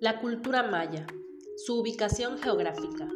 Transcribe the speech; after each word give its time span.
La 0.00 0.20
cultura 0.20 0.62
maya. 0.62 1.08
Su 1.56 1.80
ubicación 1.80 2.38
geográfica. 2.38 3.10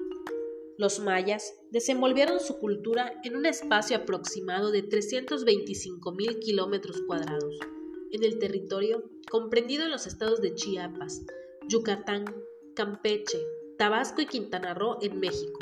Los 0.77 0.99
mayas 0.99 1.55
desenvolvieron 1.71 2.41
su 2.41 2.59
cultura 2.59 3.21
en 3.23 3.37
un 3.37 3.47
espacio 3.47 3.99
aproximado 3.99 4.73
de 4.73 4.83
325.000 4.89 6.41
kilómetros 6.41 7.01
cuadrados, 7.07 7.57
en 8.11 8.25
el 8.25 8.41
territorio 8.41 9.09
comprendido 9.31 9.85
en 9.85 9.93
los 9.93 10.09
estados 10.09 10.41
de 10.41 10.57
Chiapas, 10.57 11.23
Yucatán, 11.69 12.25
Campeche, 12.75 13.39
Tabasco 13.79 14.21
y 14.21 14.27
Quintana 14.27 14.75
Roo 14.75 14.99
en 15.03 15.21
México, 15.21 15.61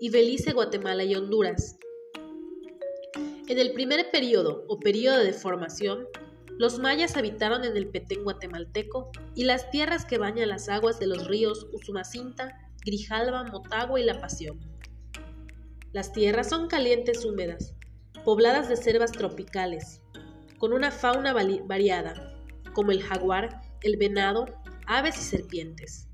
y 0.00 0.10
Belice, 0.10 0.52
Guatemala 0.52 1.04
y 1.04 1.14
Honduras. 1.14 1.78
En 3.48 3.58
el 3.58 3.72
primer 3.72 4.10
periodo 4.10 4.66
o 4.68 4.78
periodo 4.80 5.20
de 5.20 5.32
formación, 5.32 6.06
los 6.58 6.78
mayas 6.78 7.16
habitaron 7.16 7.64
en 7.64 7.76
el 7.76 7.88
Petén 7.88 8.24
guatemalteco 8.24 9.10
y 9.34 9.44
las 9.44 9.70
tierras 9.70 10.06
que 10.06 10.18
bañan 10.18 10.48
las 10.48 10.68
aguas 10.68 10.98
de 10.98 11.06
los 11.06 11.26
ríos 11.26 11.66
Usumacinta, 11.72 12.58
Grijalba, 12.84 13.44
Motagua 13.44 14.00
y 14.00 14.04
La 14.04 14.20
Pasión. 14.20 14.58
Las 15.92 16.12
tierras 16.12 16.48
son 16.48 16.68
calientes 16.68 17.24
húmedas, 17.24 17.74
pobladas 18.24 18.68
de 18.68 18.76
selvas 18.76 19.12
tropicales, 19.12 20.00
con 20.58 20.72
una 20.72 20.90
fauna 20.90 21.34
variada, 21.34 22.34
como 22.72 22.90
el 22.90 23.02
jaguar, 23.02 23.60
el 23.82 23.96
venado, 23.96 24.46
aves 24.86 25.16
y 25.18 25.22
serpientes. 25.22 26.08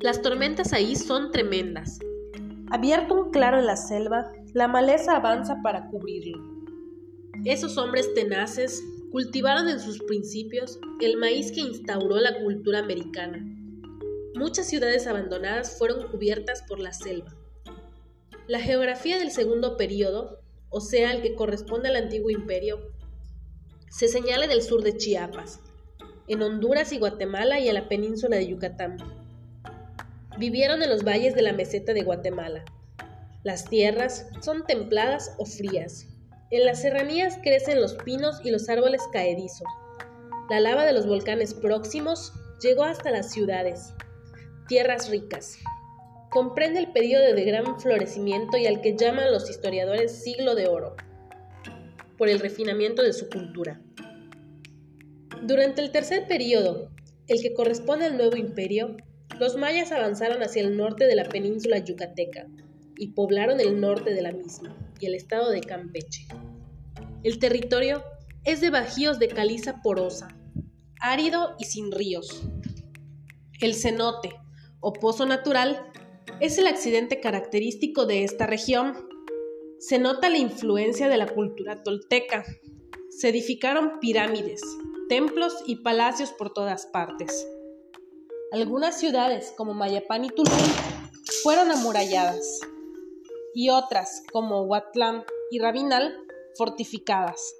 Las 0.00 0.20
tormentas 0.20 0.72
ahí 0.72 0.96
son 0.96 1.32
tremendas. 1.32 1.98
Abierto 2.70 3.14
un 3.14 3.30
claro 3.30 3.58
en 3.58 3.66
la 3.66 3.76
selva, 3.76 4.30
la 4.52 4.68
maleza 4.68 5.16
avanza 5.16 5.62
para 5.62 5.86
cubrirlo. 5.88 6.55
Esos 7.46 7.78
hombres 7.78 8.12
tenaces 8.12 8.82
cultivaron 9.12 9.68
en 9.68 9.78
sus 9.78 10.02
principios 10.02 10.80
el 11.00 11.16
maíz 11.16 11.52
que 11.52 11.60
instauró 11.60 12.16
la 12.16 12.40
cultura 12.40 12.80
americana. 12.80 13.38
Muchas 14.34 14.66
ciudades 14.66 15.06
abandonadas 15.06 15.78
fueron 15.78 16.08
cubiertas 16.10 16.64
por 16.66 16.80
la 16.80 16.92
selva. 16.92 17.36
La 18.48 18.58
geografía 18.58 19.20
del 19.20 19.30
segundo 19.30 19.76
periodo, 19.76 20.40
o 20.70 20.80
sea, 20.80 21.12
el 21.12 21.22
que 21.22 21.36
corresponde 21.36 21.88
al 21.88 21.94
antiguo 21.94 22.30
imperio, 22.30 22.80
se 23.90 24.08
señala 24.08 24.46
en 24.46 24.50
el 24.50 24.62
sur 24.62 24.82
de 24.82 24.96
Chiapas, 24.96 25.60
en 26.26 26.42
Honduras 26.42 26.92
y 26.92 26.98
Guatemala 26.98 27.60
y 27.60 27.68
en 27.68 27.74
la 27.74 27.88
península 27.88 28.38
de 28.38 28.48
Yucatán. 28.48 28.96
Vivieron 30.36 30.82
en 30.82 30.90
los 30.90 31.04
valles 31.04 31.36
de 31.36 31.42
la 31.42 31.52
meseta 31.52 31.92
de 31.92 32.02
Guatemala. 32.02 32.64
Las 33.44 33.66
tierras 33.66 34.26
son 34.40 34.66
templadas 34.66 35.36
o 35.38 35.46
frías, 35.46 36.08
en 36.50 36.64
las 36.64 36.82
serranías 36.82 37.38
crecen 37.42 37.80
los 37.80 37.94
pinos 37.94 38.40
y 38.44 38.50
los 38.50 38.68
árboles 38.68 39.02
caedizos. 39.12 39.66
La 40.48 40.60
lava 40.60 40.84
de 40.84 40.92
los 40.92 41.06
volcanes 41.06 41.54
próximos 41.54 42.32
llegó 42.62 42.84
hasta 42.84 43.10
las 43.10 43.32
ciudades. 43.32 43.92
Tierras 44.68 45.10
ricas. 45.10 45.58
Comprende 46.30 46.78
el 46.78 46.92
periodo 46.92 47.34
de 47.34 47.44
gran 47.44 47.80
florecimiento 47.80 48.56
y 48.58 48.66
al 48.66 48.80
que 48.80 48.96
llaman 48.96 49.32
los 49.32 49.50
historiadores 49.50 50.22
siglo 50.22 50.54
de 50.54 50.68
oro, 50.68 50.94
por 52.16 52.28
el 52.28 52.38
refinamiento 52.38 53.02
de 53.02 53.12
su 53.12 53.28
cultura. 53.28 53.80
Durante 55.42 55.82
el 55.82 55.90
tercer 55.90 56.28
periodo, 56.28 56.90
el 57.26 57.42
que 57.42 57.54
corresponde 57.54 58.06
al 58.06 58.16
nuevo 58.16 58.36
imperio, 58.36 58.96
los 59.40 59.56
mayas 59.56 59.90
avanzaron 59.90 60.42
hacia 60.42 60.62
el 60.62 60.76
norte 60.76 61.06
de 61.06 61.16
la 61.16 61.24
península 61.24 61.78
yucateca 61.78 62.46
y 62.96 63.08
poblaron 63.08 63.60
el 63.60 63.80
norte 63.80 64.14
de 64.14 64.22
la 64.22 64.32
misma 64.32 64.85
y 65.00 65.06
el 65.06 65.14
estado 65.14 65.50
de 65.50 65.60
Campeche. 65.60 66.26
El 67.22 67.38
territorio 67.38 68.02
es 68.44 68.60
de 68.60 68.70
bajíos 68.70 69.18
de 69.18 69.28
caliza 69.28 69.82
porosa, 69.82 70.28
árido 71.00 71.56
y 71.58 71.64
sin 71.64 71.90
ríos. 71.90 72.44
El 73.60 73.74
cenote, 73.74 74.30
o 74.80 74.92
pozo 74.92 75.26
natural, 75.26 75.90
es 76.40 76.58
el 76.58 76.66
accidente 76.66 77.20
característico 77.20 78.06
de 78.06 78.24
esta 78.24 78.46
región. 78.46 79.08
Se 79.78 79.98
nota 79.98 80.28
la 80.28 80.38
influencia 80.38 81.08
de 81.08 81.16
la 81.16 81.26
cultura 81.26 81.82
tolteca. 81.82 82.44
Se 83.10 83.30
edificaron 83.30 83.98
pirámides, 84.00 84.60
templos 85.08 85.54
y 85.66 85.76
palacios 85.76 86.32
por 86.32 86.52
todas 86.52 86.86
partes. 86.86 87.46
Algunas 88.52 89.00
ciudades, 89.00 89.52
como 89.56 89.74
Mayapán 89.74 90.24
y 90.24 90.28
Tulum, 90.28 90.52
fueron 91.42 91.70
amuralladas 91.70 92.60
y 93.56 93.70
otras, 93.70 94.22
como 94.30 94.64
Huatlán 94.64 95.24
y 95.50 95.60
Rabinal, 95.60 96.14
fortificadas. 96.58 97.56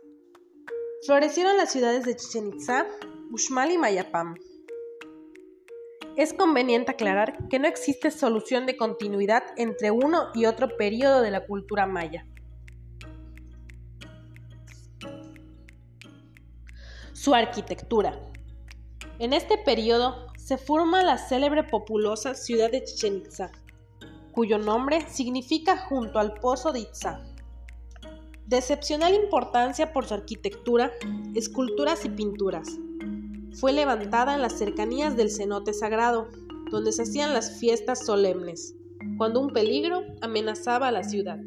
Florecieron 1.06 1.56
las 1.56 1.72
ciudades 1.72 2.04
de 2.04 2.14
Chichen 2.14 2.48
Itza, 2.48 2.86
Uxmal 3.32 3.72
y 3.72 3.78
Mayapam. 3.78 4.34
Es 6.14 6.34
conveniente 6.34 6.90
aclarar 6.90 7.48
que 7.48 7.58
no 7.58 7.66
existe 7.66 8.10
solución 8.10 8.66
de 8.66 8.76
continuidad 8.76 9.42
entre 9.56 9.90
uno 9.90 10.28
y 10.34 10.44
otro 10.44 10.76
periodo 10.76 11.22
de 11.22 11.30
la 11.30 11.46
cultura 11.46 11.86
maya. 11.86 12.26
Su 17.14 17.34
arquitectura. 17.34 18.20
En 19.18 19.32
este 19.32 19.56
periodo 19.56 20.26
se 20.36 20.58
forma 20.58 21.02
la 21.02 21.16
célebre 21.16 21.64
populosa 21.64 22.34
ciudad 22.34 22.70
de 22.70 22.84
Chichen 22.84 23.16
Itza, 23.16 23.50
cuyo 24.36 24.58
nombre 24.58 25.00
significa 25.08 25.78
junto 25.78 26.18
al 26.18 26.34
pozo 26.34 26.70
de 26.70 26.80
Itzá. 26.80 27.24
De 28.46 28.58
excepcional 28.58 29.14
importancia 29.14 29.94
por 29.94 30.04
su 30.04 30.12
arquitectura, 30.12 30.92
esculturas 31.34 32.04
y 32.04 32.10
pinturas. 32.10 32.68
Fue 33.54 33.72
levantada 33.72 34.34
en 34.34 34.42
las 34.42 34.58
cercanías 34.58 35.16
del 35.16 35.30
cenote 35.30 35.72
sagrado, 35.72 36.28
donde 36.70 36.92
se 36.92 37.04
hacían 37.04 37.32
las 37.32 37.58
fiestas 37.58 38.04
solemnes, 38.04 38.74
cuando 39.16 39.40
un 39.40 39.54
peligro 39.54 40.02
amenazaba 40.20 40.88
a 40.88 40.92
la 40.92 41.02
ciudad. 41.02 41.38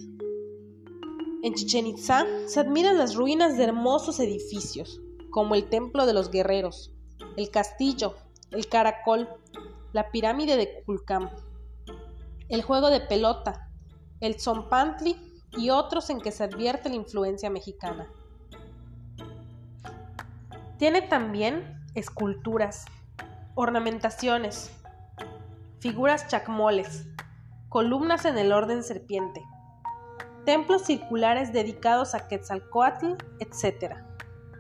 En 1.44 1.53
Chichen 1.53 1.85
Itza 1.85 2.25
se 2.47 2.59
admiran 2.59 2.97
las 2.97 3.13
ruinas 3.13 3.55
de 3.55 3.66
hermosos 3.66 4.19
edificios, 4.19 4.99
como 5.29 5.53
el 5.53 5.69
Templo 5.69 6.07
de 6.07 6.13
los 6.13 6.31
Guerreros, 6.31 6.91
el 7.38 7.51
Castillo, 7.51 8.16
el 8.49 8.67
Caracol, 8.67 9.29
la 9.94 10.09
Pirámide 10.09 10.57
de 10.57 10.81
Kulcam, 10.88 11.29
el 12.49 12.63
juego 12.63 12.89
de 12.89 12.99
pelota, 12.99 13.69
el 14.19 14.39
zompantli 14.39 15.15
y 15.51 15.69
otros 15.69 16.09
en 16.09 16.19
que 16.19 16.31
se 16.31 16.43
advierte 16.43 16.89
la 16.89 16.95
influencia 16.95 17.49
mexicana. 17.49 18.07
Tiene 20.77 21.03
también 21.03 21.79
esculturas, 21.93 22.85
ornamentaciones, 23.53 24.71
figuras 25.79 26.27
chacmoles, 26.27 27.05
columnas 27.69 28.25
en 28.25 28.37
el 28.37 28.51
orden 28.51 28.83
serpiente, 28.83 29.43
templos 30.43 30.83
circulares 30.83 31.53
dedicados 31.53 32.16
a 32.16 32.27
Quetzalcoatl, 32.27 33.13
etc., 33.39 33.95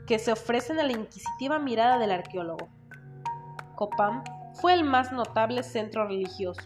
que 0.05 0.19
se 0.19 0.31
ofrecen 0.31 0.79
a 0.79 0.83
la 0.83 0.91
inquisitiva 0.91 1.57
mirada 1.57 1.97
del 1.97 2.11
arqueólogo. 2.11 2.67
Copán 3.75 4.23
fue 4.53 4.73
el 4.73 4.83
más 4.83 5.11
notable 5.11 5.63
centro 5.63 6.07
religioso 6.07 6.61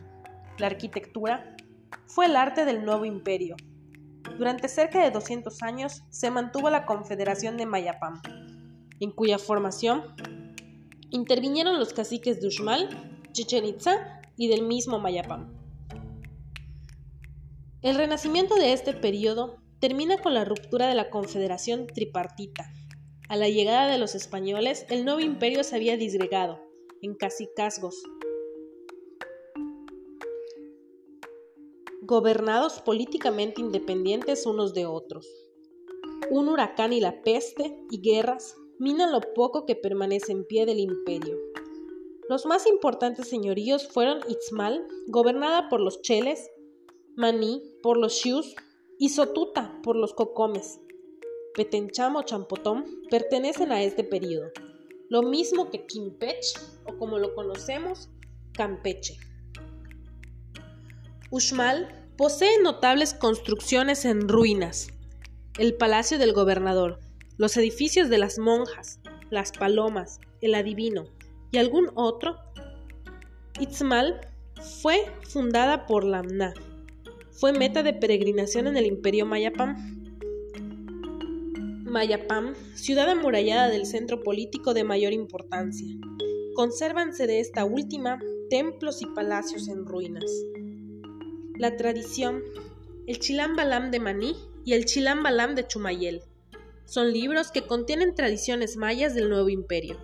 la 0.57 0.67
arquitectura, 0.67 1.55
fue 2.05 2.25
el 2.25 2.35
arte 2.35 2.65
del 2.65 2.85
nuevo 2.85 3.05
imperio. 3.05 3.55
Durante 4.37 4.67
cerca 4.67 5.03
de 5.03 5.11
200 5.11 5.61
años 5.63 6.03
se 6.09 6.31
mantuvo 6.31 6.69
la 6.69 6.85
Confederación 6.85 7.57
de 7.57 7.65
Mayapam, 7.65 8.21
en 8.99 9.11
cuya 9.11 9.37
formación 9.37 10.15
intervinieron 11.09 11.79
los 11.79 11.93
caciques 11.93 12.41
de 12.41 12.47
Uxmal, 12.47 12.89
Chichen 13.31 13.65
Itza 13.65 14.21
y 14.37 14.47
del 14.47 14.63
mismo 14.63 14.99
Mayapam. 14.99 15.53
El 17.81 17.95
renacimiento 17.95 18.55
de 18.55 18.73
este 18.73 18.93
periodo 18.93 19.57
termina 19.79 20.17
con 20.17 20.33
la 20.33 20.45
ruptura 20.45 20.87
de 20.87 20.95
la 20.95 21.09
Confederación 21.09 21.87
Tripartita. 21.87 22.71
A 23.27 23.35
la 23.35 23.49
llegada 23.49 23.87
de 23.87 23.97
los 23.97 24.15
españoles, 24.15 24.85
el 24.89 25.03
nuevo 25.03 25.19
imperio 25.19 25.63
se 25.63 25.75
había 25.75 25.97
disgregado 25.97 26.61
en 27.01 27.15
cacicazgos, 27.15 28.01
gobernados 32.05 32.81
políticamente 32.81 33.61
independientes 33.61 34.45
unos 34.45 34.73
de 34.73 34.85
otros. 34.85 35.25
Un 36.29 36.49
huracán 36.49 36.91
y 36.91 36.99
la 36.99 37.21
peste 37.21 37.77
y 37.89 38.01
guerras 38.01 38.55
minan 38.77 39.11
lo 39.11 39.21
poco 39.33 39.65
que 39.65 39.75
permanece 39.75 40.33
en 40.33 40.45
pie 40.45 40.65
del 40.65 40.79
imperio. 40.79 41.37
Los 42.27 42.45
más 42.45 42.67
importantes 42.67 43.27
señoríos 43.27 43.87
fueron 43.87 44.19
Itzmal, 44.27 44.85
gobernada 45.07 45.69
por 45.69 45.79
los 45.79 46.01
Cheles, 46.01 46.49
Maní 47.15 47.61
por 47.81 47.97
los 47.97 48.19
Xius 48.19 48.53
y 48.99 49.09
Sotuta 49.09 49.79
por 49.83 49.95
los 49.95 50.13
Cocomes. 50.13 50.81
Petencham 51.53 52.15
o 52.17 52.23
Champotón 52.23 52.85
pertenecen 53.09 53.71
a 53.71 53.83
este 53.83 54.03
periodo, 54.03 54.49
lo 55.09 55.21
mismo 55.21 55.69
que 55.69 55.85
Quimpech 55.85 56.43
o 56.85 56.97
como 56.97 57.19
lo 57.19 57.35
conocemos, 57.35 58.09
Campeche. 58.53 59.17
Uxmal 61.35 61.87
posee 62.15 62.61
notables 62.61 63.15
construcciones 63.15 64.05
en 64.05 64.29
ruinas. 64.29 64.89
El 65.57 65.73
palacio 65.73 66.19
del 66.19 66.31
gobernador, 66.31 66.99
los 67.37 67.57
edificios 67.57 68.07
de 68.11 68.19
las 68.19 68.37
monjas, 68.37 68.99
las 69.31 69.51
palomas, 69.51 70.19
el 70.41 70.53
adivino 70.53 71.05
y 71.51 71.57
algún 71.57 71.89
otro, 71.95 72.35
Itzmal 73.59 74.21
fue 74.83 75.11
fundada 75.27 75.87
por 75.87 76.03
Lamna. 76.03 76.53
Fue 77.31 77.51
meta 77.51 77.81
de 77.81 77.93
peregrinación 77.93 78.67
en 78.67 78.77
el 78.77 78.85
imperio 78.85 79.25
Mayapam. 79.25 79.75
Mayapam, 81.83 82.53
ciudad 82.75 83.09
amurallada 83.09 83.69
del 83.69 83.87
centro 83.87 84.21
político 84.21 84.75
de 84.75 84.83
mayor 84.83 85.13
importancia. 85.13 85.97
Consérvanse 86.53 87.25
de 87.25 87.39
esta 87.39 87.65
última 87.65 88.19
templos 88.51 89.01
y 89.01 89.07
palacios 89.07 89.67
en 89.67 89.83
ruinas. 89.87 90.29
La 91.57 91.77
tradición, 91.77 92.41
el 93.05 93.19
Chilam 93.19 93.55
Balam 93.55 93.91
de 93.91 93.99
Maní 93.99 94.35
y 94.65 94.73
el 94.73 94.85
Chilam 94.85 95.21
Balam 95.21 95.53
de 95.53 95.67
Chumayel. 95.67 96.23
Son 96.85 97.13
libros 97.13 97.51
que 97.51 97.67
contienen 97.67 98.15
tradiciones 98.15 98.75
mayas 98.75 99.13
del 99.13 99.29
nuevo 99.29 99.49
imperio. 99.49 99.99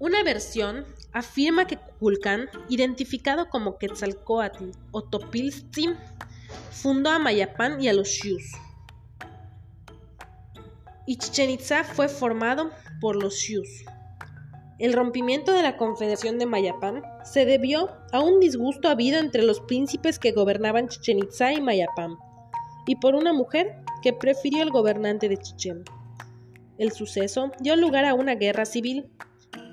Una 0.00 0.24
versión 0.24 0.84
afirma 1.12 1.68
que 1.68 1.76
Kukulcán, 1.76 2.48
identificado 2.68 3.48
como 3.48 3.78
Quetzalcoatl 3.78 4.70
o 4.90 5.02
Topiltzin, 5.02 5.94
fundó 6.72 7.10
a 7.10 7.20
Mayapán 7.20 7.80
y 7.80 7.86
a 7.88 7.92
los 7.92 8.08
Xius. 8.08 8.50
Y 11.06 11.16
Chichen 11.16 11.50
Itza 11.50 11.84
fue 11.84 12.08
formado 12.08 12.72
por 13.00 13.14
los 13.14 13.36
Xius. 13.38 13.84
El 14.78 14.92
rompimiento 14.92 15.52
de 15.52 15.62
la 15.62 15.76
Confederación 15.76 16.38
de 16.38 16.46
Mayapán 16.46 17.02
se 17.24 17.44
debió 17.44 17.90
a 18.12 18.20
un 18.20 18.40
disgusto 18.40 18.88
habido 18.88 19.18
entre 19.18 19.42
los 19.42 19.60
príncipes 19.60 20.18
que 20.18 20.32
gobernaban 20.32 20.88
Chichen 20.88 21.18
Itza 21.18 21.52
y 21.52 21.60
Mayapán, 21.60 22.16
y 22.86 22.96
por 22.96 23.14
una 23.14 23.32
mujer 23.32 23.76
que 24.02 24.12
prefirió 24.12 24.62
el 24.62 24.70
gobernante 24.70 25.28
de 25.28 25.36
Chichen. 25.36 25.84
El 26.76 26.90
suceso 26.92 27.52
dio 27.60 27.76
lugar 27.76 28.04
a 28.04 28.14
una 28.14 28.34
guerra 28.34 28.64
civil 28.64 29.08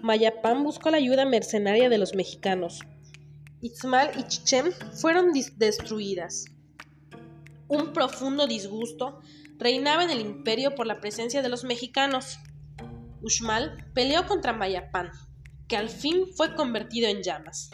Mayapán 0.02 0.64
buscó 0.64 0.90
la 0.90 0.98
ayuda 0.98 1.26
mercenaria 1.26 1.88
de 1.88 2.00
los 2.00 2.16
mexicanos. 2.16 2.80
Itzmal 3.62 4.12
y 4.18 4.24
Chichen 4.24 4.72
fueron 4.94 5.32
destruidas. 5.58 6.46
Un 7.68 7.94
profundo 7.94 8.48
disgusto 8.48 9.20
reinaba 9.60 10.04
en 10.04 10.10
el 10.10 10.20
imperio 10.20 10.74
por 10.74 10.88
la 10.88 11.00
presencia 11.00 11.44
de 11.44 11.50
los 11.50 11.64
mexicanos. 11.64 12.40
Uxmal 13.24 13.92
peleó 13.94 14.26
contra 14.28 14.54
Mayapán, 14.54 15.12
que 15.68 15.78
al 15.78 15.90
fin 15.90 16.28
fue 16.36 16.56
convertido 16.56 17.10
en 17.10 17.24
llamas. 17.24 17.70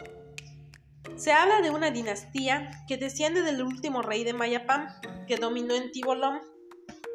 Se 1.16 1.32
habla 1.32 1.62
de 1.62 1.70
una 1.70 1.90
dinastía 1.90 2.70
que 2.86 2.96
desciende 2.96 3.42
del 3.42 3.62
último 3.62 4.02
rey 4.02 4.24
de 4.24 4.34
Mayapán, 4.34 4.88
que 5.26 5.36
dominó 5.36 5.74
en 5.74 5.90
Tibolón 5.90 6.40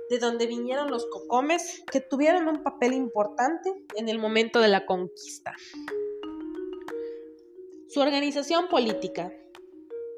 de 0.09 0.19
donde 0.19 0.45
vinieron 0.45 0.91
los 0.91 1.05
cocomes, 1.07 1.83
que 1.91 2.01
tuvieron 2.01 2.47
un 2.47 2.61
papel 2.61 2.93
importante 2.93 3.73
en 3.95 4.09
el 4.09 4.19
momento 4.19 4.59
de 4.59 4.67
la 4.67 4.85
conquista. 4.85 5.53
Su 7.87 8.01
organización 8.01 8.67
política. 8.67 9.33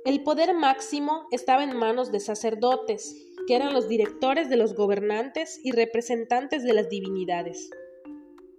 El 0.05 0.23
poder 0.23 0.53
máximo 0.53 1.27
estaba 1.31 1.63
en 1.63 1.77
manos 1.77 2.11
de 2.11 2.19
sacerdotes, 2.19 3.15
que 3.47 3.55
eran 3.55 3.73
los 3.73 3.87
directores 3.87 4.49
de 4.49 4.57
los 4.57 4.75
gobernantes 4.75 5.59
y 5.63 5.71
representantes 5.71 6.63
de 6.63 6.73
las 6.73 6.89
divinidades. 6.89 7.69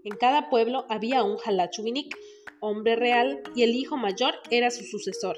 En 0.07 0.17
cada 0.17 0.51
pueblo 0.51 0.87
había 0.89 1.25
un 1.25 1.37
Halachubinik, 1.45 2.17
hombre 2.61 2.95
real, 2.95 3.43
y 3.57 3.65
el 3.65 3.75
hijo 3.75 3.97
mayor 3.97 4.35
era 4.53 4.71
su 4.71 4.85
sucesor. 4.85 5.37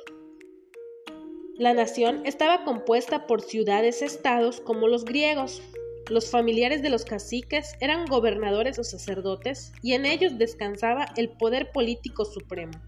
La 1.56 1.72
nación 1.72 2.20
estaba 2.26 2.64
compuesta 2.64 3.26
por 3.26 3.40
ciudades-estados 3.40 4.60
como 4.60 4.86
los 4.86 5.06
griegos, 5.06 5.62
los 6.10 6.30
familiares 6.30 6.82
de 6.82 6.90
los 6.90 7.06
caciques 7.06 7.76
eran 7.80 8.04
gobernadores 8.04 8.78
o 8.78 8.84
sacerdotes 8.84 9.72
y 9.82 9.94
en 9.94 10.04
ellos 10.04 10.36
descansaba 10.36 11.06
el 11.16 11.30
poder 11.30 11.72
político 11.72 12.26
supremo. 12.26 12.78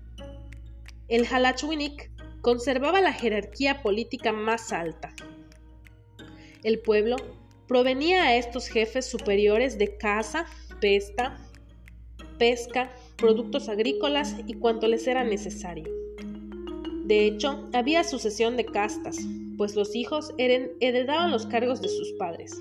El 1.08 1.26
Halachwinik 1.26 2.10
conservaba 2.42 3.00
la 3.00 3.14
jerarquía 3.14 3.80
política 3.80 4.32
más 4.32 4.70
alta. 4.70 5.14
El 6.62 6.80
pueblo 6.80 7.16
provenía 7.66 8.24
a 8.24 8.36
estos 8.36 8.68
jefes 8.68 9.06
superiores 9.06 9.78
de 9.78 9.96
caza, 9.96 10.44
pesta, 10.78 11.38
pesca, 12.40 12.90
productos 13.19 13.69
agrícolas 13.69 14.34
y 14.46 14.54
cuanto 14.54 14.88
les 14.88 15.06
era 15.06 15.22
necesario. 15.25 15.84
De 17.04 17.26
hecho, 17.26 17.69
había 17.75 18.02
sucesión 18.02 18.56
de 18.56 18.64
castas, 18.64 19.19
pues 19.58 19.76
los 19.76 19.94
hijos 19.94 20.32
heredaban 20.38 21.31
los 21.31 21.44
cargos 21.44 21.82
de 21.82 21.88
sus 21.90 22.12
padres. 22.12 22.58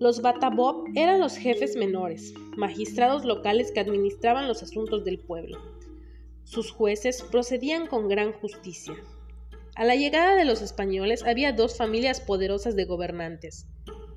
Los 0.00 0.22
Batabob 0.22 0.86
eran 0.94 1.20
los 1.20 1.36
jefes 1.36 1.76
menores, 1.76 2.32
magistrados 2.56 3.26
locales 3.26 3.72
que 3.72 3.80
administraban 3.80 4.48
los 4.48 4.62
asuntos 4.62 5.04
del 5.04 5.18
pueblo. 5.18 5.58
Sus 6.44 6.70
jueces 6.70 7.22
procedían 7.30 7.88
con 7.88 8.08
gran 8.08 8.32
justicia. 8.32 8.94
A 9.74 9.84
la 9.84 9.96
llegada 9.96 10.34
de 10.34 10.46
los 10.46 10.62
españoles 10.62 11.24
había 11.24 11.52
dos 11.52 11.76
familias 11.76 12.22
poderosas 12.22 12.74
de 12.74 12.86
gobernantes, 12.86 13.66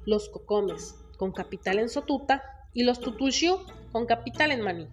los 0.05 0.29
Cocomes, 0.29 0.95
con 1.17 1.33
capital 1.33 1.77
en 1.77 1.89
Sotuta, 1.89 2.41
y 2.73 2.83
los 2.83 2.99
Tutulxiu, 2.99 3.57
con 3.91 4.05
capital 4.05 4.51
en 4.51 4.61
Maní. 4.61 4.87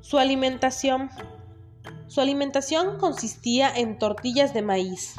Su 0.00 0.18
alimentación. 0.18 1.10
Su 2.08 2.20
alimentación 2.20 2.98
consistía 2.98 3.74
en 3.74 3.98
tortillas 3.98 4.54
de 4.54 4.62
maíz, 4.62 5.16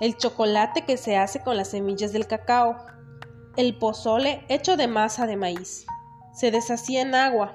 el 0.00 0.16
chocolate 0.16 0.84
que 0.84 0.96
se 0.96 1.16
hace 1.16 1.40
con 1.40 1.56
las 1.56 1.68
semillas 1.68 2.12
del 2.12 2.26
cacao, 2.26 2.76
el 3.56 3.76
pozole 3.76 4.44
hecho 4.48 4.76
de 4.76 4.88
masa 4.88 5.26
de 5.26 5.36
maíz. 5.36 5.86
Se 6.32 6.50
deshacía 6.50 7.02
en 7.02 7.14
agua. 7.14 7.54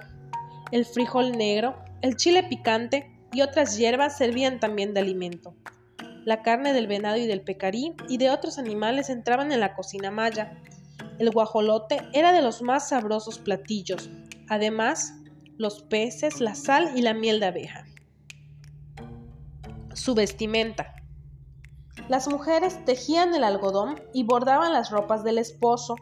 El 0.72 0.86
frijol 0.86 1.31
negro, 1.34 1.75
el 2.02 2.18
chile 2.18 2.44
picante 2.44 3.10
y 3.31 3.42
otras 3.42 3.78
hierbas 3.78 4.18
servían 4.18 4.60
también 4.60 4.94
de 4.94 5.00
alimento. 5.00 5.56
La 6.25 6.42
carne 6.42 6.74
del 6.74 6.88
venado 6.88 7.18
y 7.18 7.28
del 7.28 7.42
pecarí 7.42 7.94
y 8.08 8.18
de 8.18 8.30
otros 8.30 8.58
animales 8.58 9.10
entraban 9.10 9.52
en 9.52 9.60
la 9.60 9.75
cocina 9.75 10.12
maya. 10.12 10.58
El 11.19 11.31
guajolote 11.31 12.01
era 12.13 12.31
de 12.31 12.42
los 12.42 12.62
más 12.62 12.89
sabrosos 12.89 13.38
platillos. 13.38 14.10
Además, 14.50 15.13
los 15.57 15.81
peces, 15.83 16.42
la 16.42 16.56
sal 16.56 16.92
y 16.95 17.01
la 17.01 17.13
miel 17.13 17.39
de 17.39 17.45
abeja. 17.45 17.86
Su 19.94 20.15
vestimenta. 20.15 20.95
Las 22.10 22.27
mujeres 22.27 22.83
tejían 22.86 23.33
el 23.36 23.44
algodón 23.44 24.01
y 24.13 24.24
bordaban 24.24 24.74
las 24.74 24.89
ropas 24.89 25.24
del 25.24 25.38
esposo. 25.38 25.96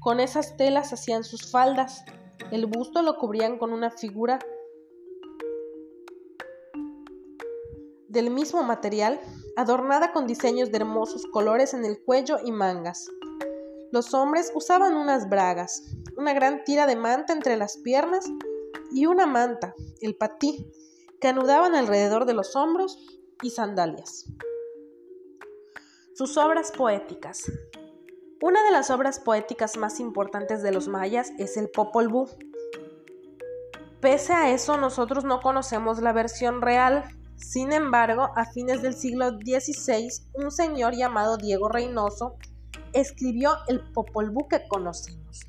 Con 0.00 0.20
esas 0.20 0.56
telas 0.56 0.92
hacían 0.92 1.24
sus 1.24 1.50
faldas. 1.50 2.04
El 2.50 2.66
busto 2.66 3.02
lo 3.02 3.16
cubrían 3.16 3.58
con 3.58 3.72
una 3.72 3.90
figura 3.90 4.38
del 8.08 8.30
mismo 8.30 8.62
material, 8.62 9.20
adornada 9.56 10.12
con 10.12 10.26
diseños 10.26 10.70
de 10.70 10.78
hermosos 10.78 11.26
colores 11.26 11.74
en 11.74 11.84
el 11.84 12.02
cuello 12.02 12.38
y 12.44 12.52
mangas. 12.52 13.08
Los 13.90 14.12
hombres 14.12 14.52
usaban 14.54 14.96
unas 14.96 15.30
bragas, 15.30 15.82
una 16.16 16.34
gran 16.34 16.62
tira 16.64 16.86
de 16.86 16.96
manta 16.96 17.32
entre 17.32 17.56
las 17.56 17.78
piernas 17.78 18.26
y 18.92 19.06
una 19.06 19.26
manta, 19.26 19.74
el 20.02 20.14
patí, 20.14 20.70
que 21.20 21.28
anudaban 21.28 21.74
alrededor 21.74 22.26
de 22.26 22.34
los 22.34 22.54
hombros 22.54 22.98
y 23.42 23.50
sandalias. 23.50 24.26
Sus 26.14 26.36
obras 26.36 26.70
poéticas. 26.70 27.50
Una 28.42 28.62
de 28.64 28.72
las 28.72 28.90
obras 28.90 29.20
poéticas 29.20 29.78
más 29.78 30.00
importantes 30.00 30.62
de 30.62 30.72
los 30.72 30.86
mayas 30.86 31.32
es 31.38 31.56
el 31.56 31.70
Popol 31.70 32.08
Vuh. 32.08 32.28
Pese 34.00 34.32
a 34.34 34.52
eso, 34.52 34.76
nosotros 34.76 35.24
no 35.24 35.40
conocemos 35.40 36.00
la 36.00 36.12
versión 36.12 36.60
real. 36.60 37.04
Sin 37.36 37.72
embargo, 37.72 38.30
a 38.36 38.44
fines 38.44 38.82
del 38.82 38.94
siglo 38.94 39.30
XVI, 39.30 40.08
un 40.34 40.50
señor 40.50 40.94
llamado 40.94 41.36
Diego 41.36 41.68
Reynoso 41.68 42.36
escribió 42.92 43.52
el 43.68 43.80
Popol 43.80 44.30
Vuh 44.30 44.48
que 44.48 44.66
conocemos. 44.68 45.46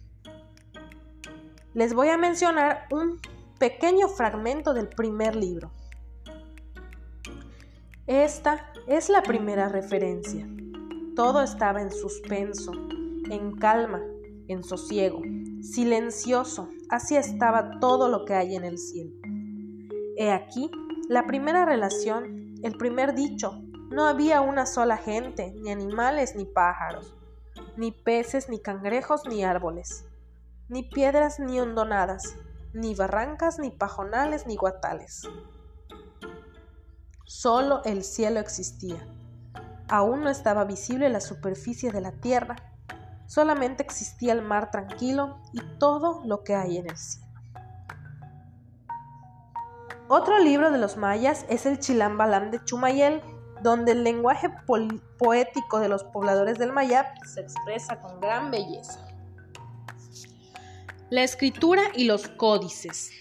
Les 1.74 1.94
voy 1.94 2.10
a 2.10 2.18
mencionar 2.18 2.88
un 2.92 3.20
pequeño 3.60 4.08
fragmento 4.08 4.74
del 4.74 4.88
primer 4.88 5.36
libro. 5.36 5.72
Esta 8.08 8.72
es 8.88 9.10
la 9.10 9.22
primera 9.22 9.70
referencia. 9.70 10.48
Todo 11.16 11.44
estaba 11.44 11.82
en 11.82 11.92
suspenso, 11.92 12.72
en 13.30 13.56
calma, 13.58 14.02
en 14.48 14.64
sosiego, 14.64 15.22
silencioso, 15.62 16.70
así 16.90 17.16
estaba 17.16 17.80
todo 17.80 18.10
lo 18.10 18.26
que 18.26 18.34
hay 18.34 18.56
en 18.56 18.64
el 18.64 18.80
cielo. 18.80 19.12
He 20.18 20.32
aquí 20.32 20.72
la 21.08 21.28
primera 21.28 21.66
relación, 21.66 22.56
el 22.64 22.76
primer 22.78 23.14
dicho, 23.14 23.62
no 23.92 24.08
había 24.08 24.42
una 24.42 24.66
sola 24.66 24.98
gente, 24.98 25.54
ni 25.62 25.72
animales 25.72 26.36
ni 26.36 26.46
pájaros, 26.46 27.16
ni 27.80 27.94
peces, 27.94 28.50
ni 28.50 28.60
cangrejos, 28.60 29.26
ni 29.26 29.46
árboles, 29.46 30.06
ni 30.68 30.84
piedras, 30.84 31.40
ni 31.40 31.62
hondonadas, 31.62 32.36
ni 32.74 32.94
barrancas, 32.94 33.58
ni 33.58 33.72
pajonales, 33.72 34.46
ni 34.48 34.58
guatales. 34.58 35.22
Solo 37.26 37.82
el 37.86 38.04
cielo 38.04 38.42
existía. 38.42 39.08
Aún 39.88 40.22
no 40.22 40.30
estaba 40.30 40.66
visible 40.66 41.10
la 41.10 41.22
superficie 41.22 41.92
de 41.92 42.02
la 42.02 42.12
tierra. 42.12 42.58
solamente 43.28 43.84
existía 43.84 44.34
el 44.34 44.42
mar 44.42 44.72
tranquilo 44.72 45.40
y 45.54 45.62
todo 45.78 46.24
lo 46.26 46.44
que 46.44 46.56
hay 46.56 46.78
en 46.78 46.90
el 46.90 46.98
cielo. 46.98 47.28
Otro 50.08 50.40
libro 50.40 50.72
de 50.72 50.80
los 50.80 50.98
mayas 50.98 51.46
es 51.48 51.68
el 51.68 51.78
Chilambalam 51.78 52.50
de 52.50 52.64
Chumayel, 52.66 53.22
donde 53.62 53.94
el 53.94 54.04
lenguaje 54.04 54.50
poético 55.18 55.80
de 55.80 55.90
los 55.90 56.04
pobladores 56.04 56.58
del 56.58 56.72
Mayab 56.72 57.06
se 57.26 57.42
expresa 57.42 58.00
con 58.00 58.20
gran 58.20 58.52
belleza. 58.52 59.06
La 61.10 61.24
escritura 61.24 61.82
y 61.96 62.04
los 62.04 62.28
códices. 62.28 63.12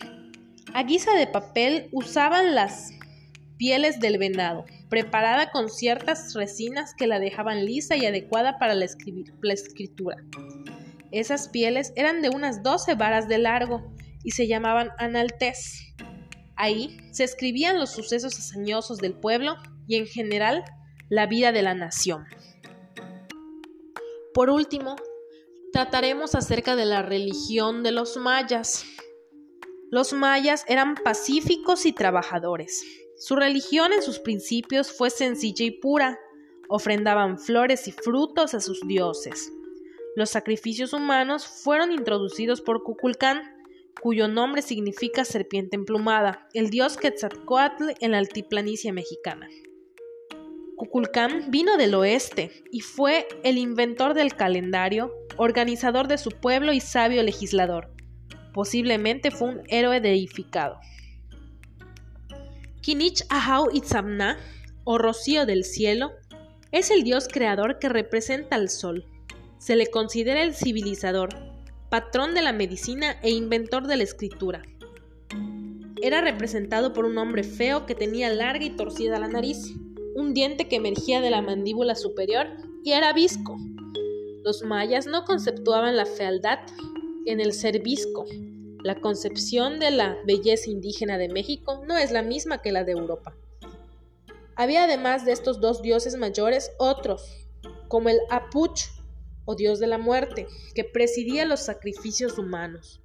A 0.74 0.82
guisa 0.82 1.14
de 1.14 1.26
papel 1.26 1.88
usaban 1.92 2.54
las 2.54 2.90
pieles 3.56 3.98
del 3.98 4.18
venado, 4.18 4.64
preparada 4.88 5.50
con 5.50 5.70
ciertas 5.70 6.34
resinas 6.34 6.94
que 6.94 7.06
la 7.06 7.18
dejaban 7.18 7.64
lisa 7.64 7.96
y 7.96 8.06
adecuada 8.06 8.58
para 8.58 8.74
la, 8.74 8.84
escritura. 8.84 10.16
Esas 11.10 11.48
pieles 11.48 11.92
eran 11.96 12.20
de 12.22 12.28
unas 12.28 12.62
12 12.62 12.94
varas 12.94 13.28
de 13.28 13.38
largo 13.38 13.90
y 14.22 14.32
se 14.32 14.46
llamaban 14.46 14.90
analtés. 14.98 15.94
Ahí 16.56 16.98
se 17.12 17.24
escribían 17.24 17.78
los 17.78 17.90
sucesos 17.90 18.38
hazañosos 18.38 18.98
del 18.98 19.14
pueblo 19.14 19.56
y 19.88 19.96
en 19.96 20.06
general 20.06 20.64
la 21.08 21.26
vida 21.26 21.50
de 21.50 21.62
la 21.62 21.74
nación. 21.74 22.26
Por 24.34 24.50
último, 24.50 24.94
trataremos 25.72 26.34
acerca 26.36 26.76
de 26.76 26.84
la 26.84 27.02
religión 27.02 27.82
de 27.82 27.90
los 27.90 28.16
mayas. 28.16 28.84
Los 29.90 30.12
mayas 30.12 30.64
eran 30.68 30.94
pacíficos 30.94 31.86
y 31.86 31.92
trabajadores. 31.92 32.84
Su 33.16 33.34
religión 33.34 33.92
en 33.92 34.02
sus 34.02 34.20
principios 34.20 34.92
fue 34.92 35.10
sencilla 35.10 35.64
y 35.64 35.72
pura. 35.72 36.20
Ofrendaban 36.68 37.38
flores 37.38 37.88
y 37.88 37.92
frutos 37.92 38.54
a 38.54 38.60
sus 38.60 38.86
dioses. 38.86 39.50
Los 40.14 40.30
sacrificios 40.30 40.92
humanos 40.92 41.46
fueron 41.46 41.90
introducidos 41.92 42.60
por 42.60 42.82
Cuculcán, 42.82 43.42
cuyo 44.00 44.28
nombre 44.28 44.62
significa 44.62 45.24
serpiente 45.24 45.76
emplumada, 45.76 46.48
el 46.52 46.70
dios 46.70 46.96
Quetzalcoatl 46.96 47.90
en 48.00 48.12
la 48.12 48.18
altiplanicie 48.18 48.92
mexicana. 48.92 49.48
Cuculcán 50.78 51.50
vino 51.50 51.76
del 51.76 51.92
oeste 51.96 52.62
y 52.70 52.82
fue 52.82 53.26
el 53.42 53.58
inventor 53.58 54.14
del 54.14 54.36
calendario, 54.36 55.12
organizador 55.36 56.06
de 56.06 56.18
su 56.18 56.30
pueblo 56.30 56.72
y 56.72 56.78
sabio 56.78 57.20
legislador. 57.24 57.90
Posiblemente 58.54 59.32
fue 59.32 59.48
un 59.48 59.62
héroe 59.66 60.00
deificado. 60.00 60.78
Kinich 62.80 63.24
Ahau 63.28 63.70
Itzamna, 63.72 64.38
o 64.84 64.98
rocío 64.98 65.46
del 65.46 65.64
cielo, 65.64 66.12
es 66.70 66.92
el 66.92 67.02
dios 67.02 67.26
creador 67.26 67.80
que 67.80 67.88
representa 67.88 68.54
al 68.54 68.68
sol. 68.68 69.04
Se 69.58 69.74
le 69.74 69.88
considera 69.88 70.42
el 70.42 70.54
civilizador, 70.54 71.30
patrón 71.90 72.34
de 72.34 72.42
la 72.42 72.52
medicina 72.52 73.18
e 73.22 73.30
inventor 73.30 73.88
de 73.88 73.96
la 73.96 74.04
escritura. 74.04 74.62
Era 76.00 76.20
representado 76.20 76.92
por 76.92 77.04
un 77.04 77.18
hombre 77.18 77.42
feo 77.42 77.84
que 77.84 77.96
tenía 77.96 78.32
larga 78.32 78.64
y 78.64 78.76
torcida 78.76 79.18
la 79.18 79.26
nariz, 79.26 79.74
un 80.18 80.34
diente 80.34 80.68
que 80.68 80.76
emergía 80.76 81.20
de 81.20 81.30
la 81.30 81.42
mandíbula 81.42 81.94
superior 81.94 82.46
y 82.84 82.92
era 82.92 83.12
visco. 83.12 83.56
Los 84.42 84.62
mayas 84.62 85.06
no 85.06 85.24
conceptuaban 85.24 85.96
la 85.96 86.06
fealdad 86.06 86.58
en 87.26 87.40
el 87.40 87.52
ser 87.52 87.82
visco. 87.82 88.24
La 88.82 89.00
concepción 89.00 89.78
de 89.78 89.90
la 89.90 90.16
belleza 90.26 90.70
indígena 90.70 91.18
de 91.18 91.28
México 91.28 91.82
no 91.86 91.96
es 91.96 92.10
la 92.10 92.22
misma 92.22 92.62
que 92.62 92.72
la 92.72 92.84
de 92.84 92.92
Europa. 92.92 93.36
Había 94.56 94.84
además 94.84 95.24
de 95.24 95.32
estos 95.32 95.60
dos 95.60 95.82
dioses 95.82 96.16
mayores 96.16 96.72
otros, 96.78 97.46
como 97.88 98.08
el 98.08 98.18
Apuch, 98.30 98.86
o 99.44 99.54
dios 99.54 99.78
de 99.78 99.86
la 99.86 99.98
muerte, 99.98 100.46
que 100.74 100.84
presidía 100.84 101.46
los 101.46 101.60
sacrificios 101.60 102.38
humanos. 102.38 103.00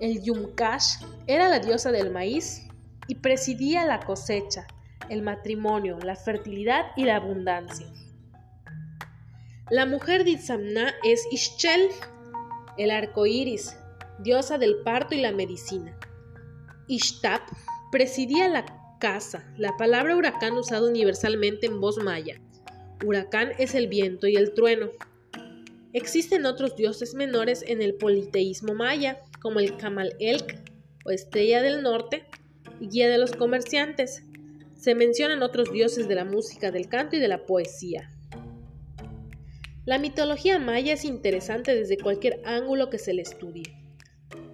El 0.00 0.22
Yumkash 0.22 1.04
era 1.26 1.48
la 1.48 1.60
diosa 1.60 1.92
del 1.92 2.10
maíz 2.10 2.66
y 3.06 3.16
presidía 3.16 3.86
la 3.86 4.00
cosecha, 4.00 4.66
el 5.10 5.22
matrimonio, 5.22 5.98
la 6.02 6.16
fertilidad 6.16 6.86
y 6.96 7.04
la 7.04 7.16
abundancia. 7.16 7.86
La 9.70 9.86
mujer 9.86 10.24
de 10.24 10.30
Itzamna 10.30 10.94
es 11.04 11.26
Ishchel, 11.30 11.88
el 12.76 12.90
arco 12.90 13.26
iris, 13.26 13.76
diosa 14.18 14.58
del 14.58 14.76
parto 14.84 15.14
y 15.14 15.20
la 15.20 15.32
medicina. 15.32 15.98
Ishtap 16.86 17.42
presidía 17.90 18.48
la 18.48 18.64
casa, 19.00 19.50
la 19.56 19.76
palabra 19.76 20.16
huracán 20.16 20.52
usada 20.54 20.88
universalmente 20.88 21.66
en 21.66 21.80
voz 21.80 21.98
maya. 21.98 22.40
Huracán 23.04 23.52
es 23.58 23.74
el 23.74 23.88
viento 23.88 24.26
y 24.26 24.36
el 24.36 24.54
trueno. 24.54 24.90
Existen 25.92 26.44
otros 26.46 26.76
dioses 26.76 27.14
menores 27.14 27.64
en 27.66 27.80
el 27.80 27.94
politeísmo 27.94 28.74
maya, 28.74 29.20
como 29.40 29.60
el 29.60 29.76
Kamal 29.76 30.14
Elk 30.18 30.58
o 31.04 31.10
estrella 31.10 31.62
del 31.62 31.82
norte 31.82 32.26
guía 32.80 33.08
de 33.08 33.18
los 33.18 33.32
comerciantes, 33.32 34.23
se 34.84 34.94
mencionan 34.94 35.42
otros 35.42 35.72
dioses 35.72 36.08
de 36.08 36.14
la 36.14 36.26
música, 36.26 36.70
del 36.70 36.90
canto 36.90 37.16
y 37.16 37.18
de 37.18 37.28
la 37.28 37.46
poesía. 37.46 38.10
La 39.86 39.98
mitología 39.98 40.58
maya 40.58 40.92
es 40.92 41.06
interesante 41.06 41.74
desde 41.74 41.96
cualquier 41.96 42.42
ángulo 42.44 42.90
que 42.90 42.98
se 42.98 43.14
le 43.14 43.22
estudie. 43.22 43.64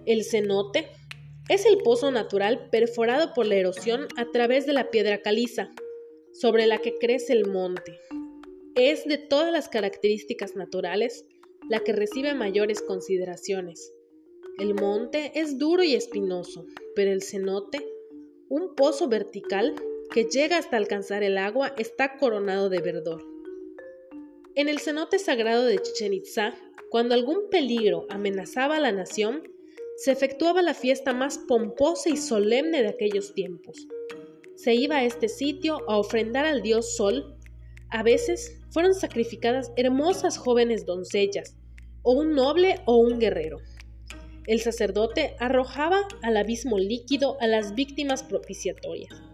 El 0.05 0.23
cenote 0.23 0.87
es 1.49 1.65
el 1.65 1.79
pozo 1.79 2.11
natural 2.11 2.69
perforado 2.69 3.33
por 3.33 3.45
la 3.45 3.55
erosión 3.55 4.07
a 4.15 4.31
través 4.31 4.65
de 4.65 4.71
la 4.71 4.89
piedra 4.89 5.21
caliza, 5.21 5.69
sobre 6.31 6.65
la 6.65 6.77
que 6.77 6.97
crece 6.97 7.33
el 7.33 7.49
monte. 7.49 7.99
Es 8.75 9.03
de 9.03 9.17
todas 9.17 9.51
las 9.51 9.67
características 9.67 10.55
naturales 10.55 11.25
la 11.67 11.81
que 11.81 11.91
recibe 11.91 12.33
mayores 12.35 12.81
consideraciones. 12.81 13.93
El 14.59 14.75
monte 14.75 15.33
es 15.35 15.57
duro 15.57 15.83
y 15.83 15.93
espinoso, 15.93 16.65
pero 16.95 17.11
el 17.11 17.21
cenote, 17.21 17.85
un 18.47 18.75
pozo 18.75 19.09
vertical, 19.09 19.75
que 20.11 20.25
llega 20.25 20.57
hasta 20.57 20.75
alcanzar 20.75 21.23
el 21.23 21.37
agua, 21.37 21.73
está 21.77 22.17
coronado 22.17 22.69
de 22.69 22.81
verdor. 22.81 23.23
En 24.55 24.67
el 24.67 24.79
cenote 24.79 25.17
sagrado 25.19 25.63
de 25.63 25.79
Chichen 25.79 26.13
Itza, 26.13 26.53
cuando 26.89 27.15
algún 27.15 27.49
peligro 27.49 28.05
amenazaba 28.09 28.75
a 28.75 28.81
la 28.81 28.91
nación, 28.91 29.43
se 29.95 30.11
efectuaba 30.11 30.61
la 30.61 30.73
fiesta 30.73 31.13
más 31.13 31.37
pomposa 31.37 32.09
y 32.09 32.17
solemne 32.17 32.81
de 32.81 32.89
aquellos 32.89 33.33
tiempos. 33.33 33.87
Se 34.55 34.73
iba 34.73 34.97
a 34.97 35.03
este 35.05 35.29
sitio 35.29 35.79
a 35.89 35.97
ofrendar 35.97 36.45
al 36.45 36.61
dios 36.61 36.97
Sol. 36.97 37.37
A 37.89 38.03
veces 38.03 38.59
fueron 38.71 38.93
sacrificadas 38.93 39.71
hermosas 39.77 40.37
jóvenes 40.37 40.85
doncellas, 40.85 41.55
o 42.03 42.11
un 42.13 42.33
noble 42.33 42.81
o 42.85 42.97
un 42.97 43.19
guerrero. 43.19 43.59
El 44.45 44.59
sacerdote 44.59 45.35
arrojaba 45.39 46.05
al 46.21 46.35
abismo 46.35 46.79
líquido 46.79 47.37
a 47.39 47.47
las 47.47 47.75
víctimas 47.75 48.23
propiciatorias. 48.23 49.30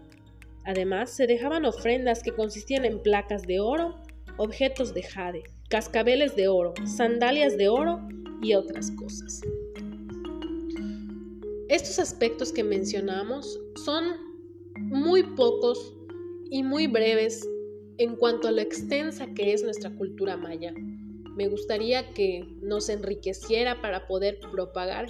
Además, 0.67 1.11
se 1.11 1.27
dejaban 1.27 1.63
ofrendas 1.63 2.21
que 2.21 2.33
consistían 2.33 2.83
en 2.83 3.01
placas 3.01 3.43
de 3.43 3.61
oro, 3.61 3.95
objetos 4.35 4.93
de 4.93 5.01
jade, 5.01 5.43
cascabeles 5.69 6.35
de 6.35 6.49
oro, 6.49 6.73
sandalias 6.85 7.57
de 7.57 7.69
oro 7.69 8.05
y 8.41 8.53
otras 8.53 8.91
cosas. 8.91 9.39
Estos 11.69 11.99
aspectos 11.99 12.51
que 12.51 12.65
mencionamos 12.65 13.57
son 13.85 14.17
muy 14.75 15.23
pocos 15.23 15.95
y 16.51 16.63
muy 16.63 16.87
breves 16.87 17.47
en 17.97 18.17
cuanto 18.17 18.49
a 18.49 18.51
lo 18.51 18.59
extensa 18.59 19.33
que 19.33 19.53
es 19.53 19.63
nuestra 19.63 19.89
cultura 19.95 20.35
maya. 20.35 20.73
Me 21.37 21.47
gustaría 21.47 22.13
que 22.13 22.45
nos 22.61 22.89
enriqueciera 22.89 23.81
para 23.81 24.05
poder 24.05 24.41
propagar 24.51 25.07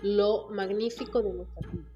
lo 0.00 0.48
magnífico 0.48 1.20
de 1.20 1.34
nuestra 1.34 1.68
cultura. 1.68 1.87